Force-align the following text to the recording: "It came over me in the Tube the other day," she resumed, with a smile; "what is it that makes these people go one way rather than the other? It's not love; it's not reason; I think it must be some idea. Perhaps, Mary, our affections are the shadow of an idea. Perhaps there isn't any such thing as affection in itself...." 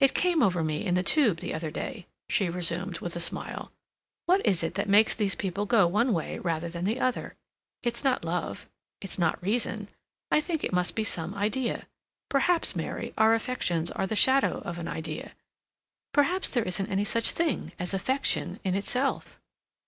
"It 0.00 0.12
came 0.12 0.42
over 0.42 0.64
me 0.64 0.84
in 0.84 0.94
the 0.96 1.04
Tube 1.04 1.36
the 1.36 1.54
other 1.54 1.70
day," 1.70 2.08
she 2.28 2.48
resumed, 2.48 2.98
with 2.98 3.14
a 3.14 3.20
smile; 3.20 3.70
"what 4.26 4.44
is 4.44 4.64
it 4.64 4.74
that 4.74 4.88
makes 4.88 5.14
these 5.14 5.36
people 5.36 5.66
go 5.66 5.86
one 5.86 6.12
way 6.12 6.40
rather 6.40 6.68
than 6.68 6.84
the 6.84 6.98
other? 6.98 7.36
It's 7.84 8.02
not 8.02 8.24
love; 8.24 8.66
it's 9.00 9.20
not 9.20 9.40
reason; 9.40 9.86
I 10.32 10.40
think 10.40 10.64
it 10.64 10.72
must 10.72 10.96
be 10.96 11.04
some 11.04 11.32
idea. 11.36 11.86
Perhaps, 12.28 12.74
Mary, 12.74 13.14
our 13.16 13.36
affections 13.36 13.92
are 13.92 14.08
the 14.08 14.16
shadow 14.16 14.62
of 14.64 14.80
an 14.80 14.88
idea. 14.88 15.30
Perhaps 16.12 16.50
there 16.50 16.64
isn't 16.64 16.90
any 16.90 17.04
such 17.04 17.30
thing 17.30 17.70
as 17.78 17.94
affection 17.94 18.58
in 18.64 18.74
itself...." 18.74 19.38